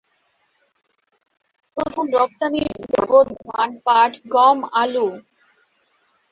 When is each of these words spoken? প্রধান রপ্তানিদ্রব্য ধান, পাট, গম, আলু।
প্রধান 1.77 2.05
রপ্তানিদ্রব্য 2.15 3.13
ধান, 3.45 3.69
পাট, 3.85 4.11
গম, 4.33 4.57
আলু। 4.81 5.07